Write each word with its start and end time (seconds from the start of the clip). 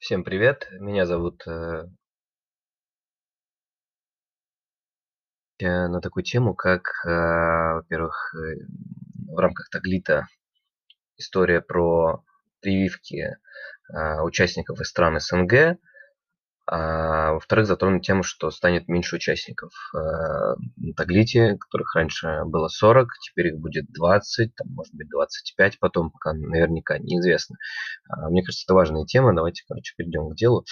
Всем 0.00 0.24
привет, 0.24 0.66
меня 0.80 1.04
зовут 1.04 1.46
э, 1.46 1.84
э, 5.58 5.88
на 5.88 6.00
такую 6.00 6.24
тему, 6.24 6.54
как, 6.54 6.88
э, 7.04 7.10
во-первых, 7.74 8.34
э, 8.34 8.64
в 9.30 9.38
рамках 9.38 9.68
Таглита 9.68 10.26
история 11.18 11.60
про 11.60 12.24
прививки 12.60 13.36
участников 14.22 14.80
из 14.80 14.88
стран 14.88 15.20
СНГ, 15.20 15.78
а 17.30 17.34
во-вторых, 17.34 17.66
затронуть 17.66 18.04
тему, 18.04 18.22
что 18.24 18.50
станет 18.50 18.88
меньше 18.88 19.16
участников 19.16 19.70
э, 19.94 19.98
на 19.98 20.94
Таглите, 20.96 21.56
которых 21.56 21.94
раньше 21.94 22.42
было 22.44 22.66
40, 22.66 23.08
теперь 23.20 23.48
их 23.48 23.58
будет 23.58 23.86
20, 23.92 24.54
там, 24.54 24.68
может 24.70 24.92
быть 24.94 25.08
25 25.08 25.78
потом, 25.78 26.10
пока 26.10 26.32
наверняка 26.32 26.98
неизвестно. 26.98 27.56
А, 28.08 28.28
мне 28.30 28.42
кажется, 28.42 28.64
это 28.66 28.74
важная 28.74 29.04
тема, 29.04 29.34
давайте, 29.34 29.62
короче, 29.68 29.94
перейдем 29.96 30.30
к 30.30 30.34
делу. 30.34 30.64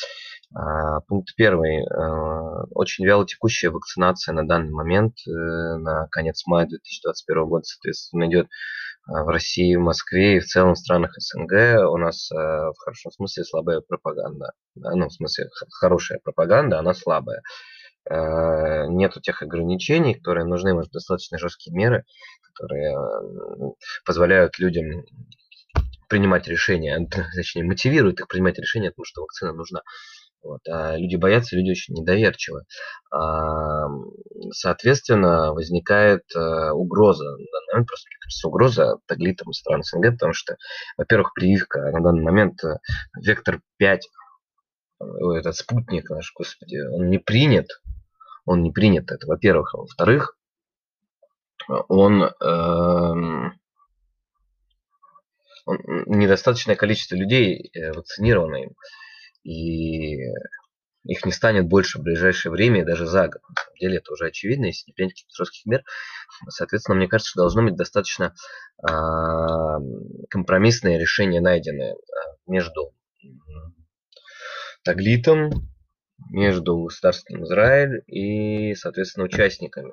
А, 0.53 1.01
пункт 1.03 1.35
первый. 1.37 1.85
Э, 1.85 2.65
очень 2.73 3.05
вяло 3.05 3.25
текущая 3.25 3.71
вакцинация 3.71 4.33
на 4.33 4.47
данный 4.47 4.73
момент, 4.73 5.15
э, 5.29 5.31
на 5.31 6.09
конец 6.09 6.45
мая 6.47 6.67
2021 6.67 7.45
года, 7.47 7.65
соответственно, 7.65 8.29
идет 8.29 8.49
в 9.07 9.29
России, 9.29 9.75
в 9.75 9.81
Москве 9.81 10.37
и 10.37 10.41
в 10.41 10.45
целом 10.45 10.75
в 10.75 10.79
странах 10.79 11.15
СНГ 11.17 11.89
у 11.91 11.97
нас 11.97 12.29
в 12.31 12.75
хорошем 12.79 13.11
смысле 13.11 13.45
слабая 13.45 13.81
пропаганда. 13.81 14.53
Да? 14.81 14.95
Ну, 14.95 15.09
в 15.09 15.13
смысле, 15.13 15.49
хорошая 15.71 16.21
пропаганда, 16.23 16.48
она 16.51 16.95
слабая. 16.95 17.43
Э, 18.11 18.87
нету 18.89 19.21
тех 19.21 19.43
ограничений, 19.43 20.15
которые 20.15 20.47
нужны, 20.47 20.75
может, 20.75 20.93
достаточно 20.93 21.39
жесткие 21.39 21.77
меры, 21.77 22.05
которые 22.43 22.97
позволяют 24.05 24.59
людям 24.59 25.05
принимать 26.09 26.49
решения, 26.49 27.07
точнее, 27.35 27.65
мотивируют 27.65 28.21
их 28.21 28.29
принимать 28.29 28.59
решения, 28.59 28.91
потому 28.91 29.05
что 29.05 29.23
вакцина 29.23 29.53
нужна. 29.53 29.83
Вот. 30.43 30.61
А 30.69 30.97
люди 30.97 31.17
боятся, 31.17 31.57
люди 31.57 31.73
очень 31.73 31.95
недоверчивы. 31.95 32.63
А, 33.11 33.89
соответственно, 34.53 35.53
возникает 35.53 36.23
а, 36.35 36.73
угроза. 36.73 37.25
На 37.25 37.37
данный 37.37 37.73
момент 37.73 37.89
просто, 37.89 38.09
мне 38.09 38.19
кажется, 38.21 38.49
угроза 38.49 38.97
таглитам 39.07 39.53
стран 39.53 39.83
СНГ, 39.83 40.13
потому 40.13 40.33
что, 40.33 40.57
во-первых, 40.97 41.35
прививка 41.35 41.91
на 41.91 42.01
данный 42.01 42.23
момент 42.23 42.63
э, 42.65 42.77
вектор 43.21 43.61
5, 43.79 44.09
этот 45.01 45.57
спутник 45.57 46.11
наш, 46.11 46.33
господи, 46.35 46.79
он 46.95 47.09
не 47.11 47.19
принят. 47.19 47.69
Он 48.45 48.63
не 48.63 48.73
принят, 48.73 49.11
это 49.11 49.27
во-первых. 49.27 49.75
А 49.75 49.79
во-вторых, 49.79 50.39
он, 51.89 52.23
э, 52.23 52.33
он 55.67 55.79
недостаточное 56.07 56.77
количество 56.77 57.15
людей 57.15 57.71
э, 57.75 57.93
вакцинировано 57.93 58.57
им 58.57 58.71
и 59.45 60.17
их 61.05 61.25
не 61.25 61.33
станет 61.33 61.67
больше 61.67 61.99
в 61.99 62.03
ближайшее 62.03 62.53
время 62.53 62.83
и 62.83 62.85
даже 62.85 63.07
за 63.07 63.29
год. 63.29 63.41
На 63.49 63.55
самом 63.63 63.77
деле 63.81 63.97
это 63.99 64.13
уже 64.13 64.27
очевидно, 64.27 64.67
если 64.67 64.85
не 64.89 64.93
принять 64.93 65.13
каких-то 65.13 65.35
жестких 65.37 65.67
мер. 65.67 65.83
Соответственно, 66.49 66.97
мне 66.97 67.09
кажется, 67.09 67.31
что 67.31 67.41
должно 67.41 67.63
быть 67.63 67.77
достаточно 67.77 68.35
э, 68.83 68.93
компромиссное 70.29 70.99
решение 70.99 71.41
найденное 71.41 71.95
а, 71.95 71.97
между 72.47 72.93
Таглитом, 74.89 75.51
между 76.31 76.85
государством 76.85 77.45
Израиль 77.45 78.01
и, 78.07 78.75
соответственно, 78.75 79.27
участниками. 79.27 79.93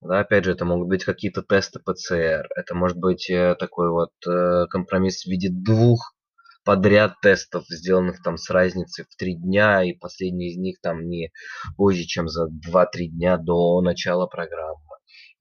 Да, 0.00 0.18
опять 0.18 0.44
же, 0.44 0.50
это 0.50 0.64
могут 0.64 0.88
быть 0.88 1.04
какие-то 1.04 1.42
тесты 1.42 1.78
ПЦР, 1.78 2.48
это 2.56 2.74
может 2.74 2.96
быть 2.98 3.30
э, 3.30 3.54
такой 3.54 3.88
вот 3.88 4.10
э, 4.26 4.66
компромисс 4.68 5.22
в 5.22 5.26
виде 5.28 5.48
двух 5.48 6.16
подряд 6.64 7.20
тестов, 7.22 7.66
сделанных 7.68 8.20
там 8.20 8.36
с 8.36 8.50
разницей 8.50 9.04
в 9.08 9.14
три 9.14 9.36
дня, 9.36 9.84
и 9.84 9.92
последний 9.92 10.48
из 10.48 10.56
них 10.56 10.80
там 10.82 11.08
не 11.08 11.30
позже, 11.76 12.02
чем 12.02 12.26
за 12.26 12.48
2-3 12.48 12.86
дня 13.12 13.36
до 13.36 13.80
начала 13.80 14.26
программы. 14.26 14.89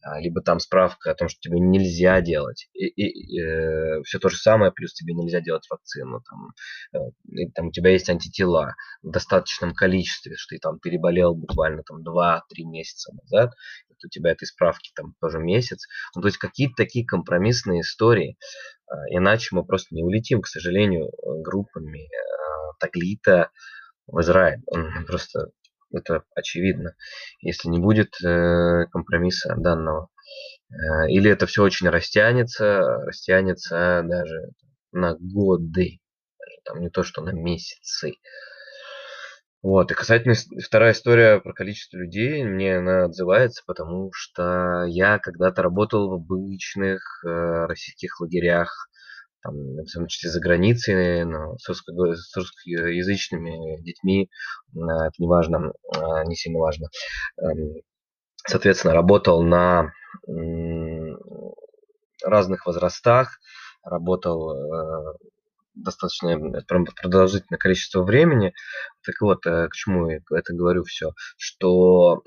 А, 0.01 0.19
либо 0.19 0.41
там 0.41 0.59
справка 0.59 1.11
о 1.11 1.15
том, 1.15 1.27
что 1.27 1.41
тебе 1.41 1.59
нельзя 1.59 2.21
делать. 2.21 2.69
И, 2.73 2.85
и, 2.85 3.41
э, 3.41 4.01
все 4.03 4.17
то 4.19 4.29
же 4.29 4.37
самое, 4.37 4.71
плюс 4.71 4.93
тебе 4.93 5.13
нельзя 5.13 5.41
делать 5.41 5.67
вакцину. 5.69 6.21
Там, 6.21 6.53
э, 6.93 7.11
и, 7.31 7.51
там 7.51 7.67
у 7.67 7.71
тебя 7.71 7.91
есть 7.91 8.09
антитела 8.09 8.75
в 9.01 9.11
достаточном 9.11 9.73
количестве, 9.73 10.35
что 10.38 10.55
ты 10.55 10.59
там 10.59 10.79
переболел 10.79 11.35
буквально 11.35 11.83
там 11.83 12.01
2-3 12.01 12.39
месяца 12.63 13.13
назад. 13.13 13.53
Вот 13.89 13.97
у 14.05 14.07
тебя 14.07 14.31
этой 14.31 14.45
справки 14.45 14.91
там 14.95 15.15
тоже 15.19 15.39
месяц. 15.39 15.85
Ну, 16.15 16.21
то 16.21 16.29
есть 16.29 16.38
какие-то 16.38 16.75
такие 16.77 17.05
компромиссные 17.05 17.81
истории. 17.81 18.38
Э, 18.89 18.95
иначе 19.09 19.49
мы 19.51 19.65
просто 19.65 19.93
не 19.95 20.03
улетим, 20.03 20.41
к 20.41 20.47
сожалению, 20.47 21.11
группами 21.43 22.05
э, 22.05 22.73
Таглита 22.79 23.51
в 24.07 24.21
Израиль. 24.21 24.61
Просто 25.05 25.51
это 25.91 26.23
очевидно, 26.35 26.95
если 27.41 27.69
не 27.69 27.79
будет 27.79 28.13
э, 28.23 28.85
компромисса 28.91 29.55
данного. 29.57 30.09
Э, 30.69 31.09
или 31.09 31.31
это 31.31 31.45
все 31.45 31.63
очень 31.63 31.89
растянется, 31.89 32.79
растянется 33.05 34.03
даже 34.03 34.51
на 34.91 35.16
годы, 35.16 36.00
даже 36.39 36.57
там 36.66 36.79
не 36.81 36.89
то 36.89 37.03
что 37.03 37.22
на 37.22 37.31
месяцы. 37.31 38.16
Вот, 39.61 39.91
и 39.91 39.94
касательно 39.94 40.35
вторая 40.63 40.94
история 40.94 41.41
про 41.41 41.53
количество 41.53 41.97
людей, 41.97 42.45
мне 42.45 42.77
она 42.77 43.06
отзывается, 43.06 43.61
потому 43.67 44.09
что 44.13 44.85
я 44.88 45.19
когда-то 45.19 45.61
работал 45.61 46.09
в 46.09 46.13
обычных 46.13 47.01
э, 47.25 47.66
российских 47.66 48.21
лагерях, 48.21 48.88
там, 49.41 49.53
в 49.55 49.91
том 49.94 50.07
числе 50.07 50.29
за 50.29 50.39
границей, 50.39 51.23
но 51.25 51.57
с, 51.57 51.69
русско- 51.69 52.16
с 52.16 52.35
русскоязычными 52.35 53.81
детьми, 53.81 54.29
это 54.73 55.11
не 55.17 55.27
важно, 55.27 55.73
а, 55.95 56.25
не 56.25 56.35
сильно 56.35 56.59
важно. 56.59 56.88
Эм, 57.41 57.81
соответственно, 58.47 58.94
работал 58.94 59.44
на 59.44 59.91
разных 62.23 62.66
возрастах, 62.66 63.39
работал 63.83 64.51
э, 64.53 65.17
достаточно 65.75 66.61
продолжительное 67.01 67.57
количество 67.57 68.03
времени. 68.03 68.53
Так 69.06 69.21
вот, 69.21 69.45
э, 69.45 69.67
к 69.67 69.73
чему 69.73 70.09
я 70.09 70.19
это 70.31 70.53
говорю 70.53 70.83
все, 70.83 71.11
что 71.38 72.23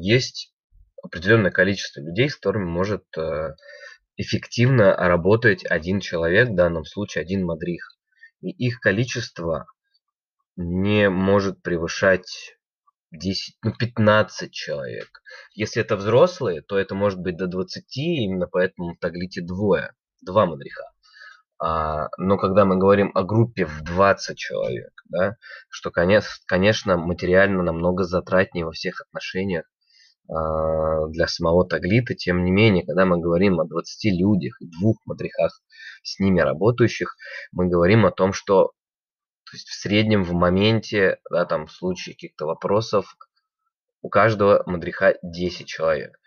есть 0.00 0.52
определенное 1.02 1.50
количество 1.50 2.00
людей, 2.00 2.28
с 2.28 2.36
которыми 2.36 2.64
может 2.64 3.04
э, 3.16 3.54
эффективно 4.16 4.94
работать 4.94 5.64
один 5.64 6.00
человек, 6.00 6.50
в 6.50 6.54
данном 6.54 6.84
случае 6.84 7.22
один 7.22 7.44
мадрих. 7.44 7.96
И 8.40 8.50
их 8.50 8.80
количество 8.80 9.66
не 10.56 11.08
может 11.08 11.62
превышать 11.62 12.56
10, 13.12 13.56
ну 13.62 13.72
15 13.72 14.52
человек. 14.52 15.22
Если 15.54 15.82
это 15.82 15.96
взрослые, 15.96 16.62
то 16.62 16.78
это 16.78 16.94
может 16.94 17.18
быть 17.20 17.36
до 17.36 17.46
20, 17.46 17.96
именно 17.96 18.46
поэтому 18.46 18.94
в 18.94 18.98
Таглите 18.98 19.40
двое, 19.40 19.92
два 20.22 20.46
мадриха. 20.46 20.84
А, 21.58 22.08
но 22.18 22.36
когда 22.36 22.64
мы 22.64 22.76
говорим 22.76 23.12
о 23.14 23.22
группе 23.22 23.64
в 23.64 23.82
20 23.82 24.36
человек, 24.36 24.92
да, 25.06 25.36
что, 25.68 25.90
конечно, 25.90 26.30
конечно, 26.46 26.96
материально 26.96 27.62
намного 27.62 28.04
затратнее 28.04 28.64
во 28.64 28.72
всех 28.72 29.00
отношениях, 29.00 29.64
для 30.26 31.26
самого 31.26 31.66
Таглита. 31.66 32.14
Тем 32.14 32.44
не 32.44 32.50
менее, 32.50 32.86
когда 32.86 33.04
мы 33.04 33.20
говорим 33.20 33.60
о 33.60 33.66
20 33.66 34.12
людях 34.18 34.60
и 34.60 34.66
двух 34.66 34.96
мадрихах 35.04 35.60
с 36.02 36.18
ними 36.18 36.40
работающих, 36.40 37.16
мы 37.52 37.68
говорим 37.68 38.06
о 38.06 38.10
том, 38.10 38.32
что 38.32 38.72
то 39.44 39.56
есть 39.56 39.68
в 39.68 39.74
среднем 39.74 40.24
в 40.24 40.32
моменте, 40.32 41.18
да, 41.30 41.44
там 41.44 41.66
в 41.66 41.72
случае 41.72 42.14
каких-то 42.14 42.46
вопросов, 42.46 43.14
у 44.00 44.08
каждого 44.08 44.62
мадриха 44.66 45.16
10 45.22 45.66
человек. 45.66 46.18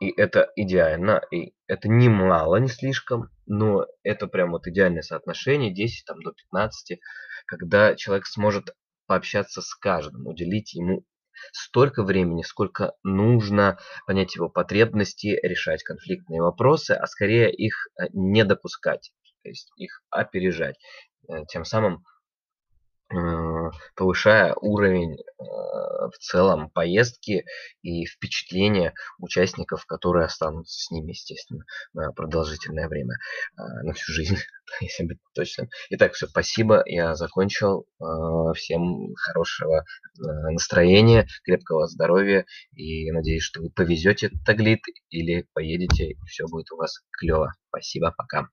И 0.00 0.10
это 0.10 0.50
идеально, 0.56 1.22
и 1.30 1.54
это 1.66 1.88
не 1.88 2.08
мало, 2.08 2.56
не 2.56 2.68
слишком, 2.68 3.30
но 3.46 3.86
это 4.02 4.26
прям 4.26 4.52
вот 4.52 4.66
идеальное 4.66 5.02
соотношение, 5.02 5.74
10 5.74 6.04
там, 6.04 6.22
до 6.22 6.32
15, 6.32 7.00
когда 7.46 7.94
человек 7.94 8.26
сможет 8.26 8.74
пообщаться 9.06 9.62
с 9.62 9.74
каждым, 9.74 10.26
уделить 10.26 10.74
ему 10.74 11.04
столько 11.52 12.02
времени, 12.02 12.42
сколько 12.42 12.94
нужно 13.02 13.78
понять 14.06 14.34
его 14.36 14.48
потребности, 14.48 15.38
решать 15.42 15.82
конфликтные 15.82 16.42
вопросы, 16.42 16.92
а 16.92 17.06
скорее 17.06 17.52
их 17.52 17.88
э, 17.98 18.06
не 18.12 18.44
допускать, 18.44 19.12
то 19.42 19.48
есть 19.48 19.70
их 19.76 20.02
опережать. 20.10 20.76
Э, 21.28 21.44
тем 21.48 21.64
самым 21.64 22.04
Э, 23.66 23.70
повышая 23.94 24.54
уровень 24.60 25.14
э, 25.14 25.22
в 25.38 26.18
целом 26.20 26.70
поездки 26.70 27.44
и 27.82 28.06
впечатления 28.06 28.94
участников, 29.18 29.86
которые 29.86 30.26
останутся 30.26 30.78
с 30.78 30.90
ними, 30.90 31.10
естественно, 31.10 31.64
на 31.92 32.12
продолжительное 32.12 32.88
время, 32.88 33.14
э, 33.58 33.62
на 33.82 33.92
всю 33.92 34.12
жизнь, 34.12 34.36
если 34.80 35.04
быть 35.04 35.18
точным. 35.34 35.68
Итак, 35.90 36.14
все, 36.14 36.26
спасибо, 36.26 36.82
я 36.86 37.14
закончил. 37.14 37.86
Всем 38.54 39.14
хорошего 39.14 39.84
настроения, 40.18 41.26
крепкого 41.44 41.86
здоровья 41.86 42.46
и 42.72 43.10
надеюсь, 43.10 43.42
что 43.42 43.62
вы 43.62 43.70
повезете 43.70 44.30
Таглит 44.44 44.82
или 45.10 45.46
поедете 45.52 46.10
и 46.10 46.16
все 46.26 46.46
будет 46.46 46.70
у 46.72 46.76
вас 46.76 47.00
клево. 47.12 47.54
Спасибо, 47.68 48.12
пока. 48.16 48.48